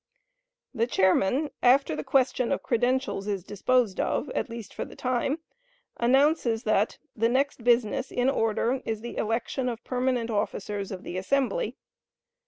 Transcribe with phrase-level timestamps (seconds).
[0.73, 5.37] The chairman, after the question of credentials is disposed of, at least for the time,
[5.97, 11.17] announces that "The next business in order is the election of permanent officers of the
[11.19, 11.77] assembly."